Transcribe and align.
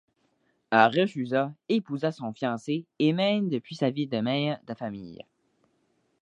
Elle 0.71 0.99
refusa, 1.01 1.53
épousa 1.69 2.11
son 2.11 2.33
fiancé, 2.33 2.85
et 2.97 3.13
mène 3.13 3.49
depuis 3.49 3.75
sa 3.75 3.91
vie 3.91 4.07
de 4.07 4.17
mère 4.19 4.59
de 4.65 4.73
famille. 4.73 5.23